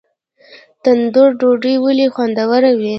تندور 0.83 1.29
ډوډۍ 1.39 1.75
ولې 1.83 2.07
خوندوره 2.13 2.69
ده؟ 2.79 2.89